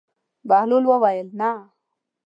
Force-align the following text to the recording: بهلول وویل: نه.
بهلول 0.49 0.83
وویل: 0.87 1.27
نه. 1.39 1.51